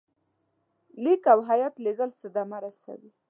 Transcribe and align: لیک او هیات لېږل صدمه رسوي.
لیک 1.03 1.23
او 1.33 1.39
هیات 1.49 1.75
لېږل 1.83 2.09
صدمه 2.19 2.57
رسوي. 2.63 3.11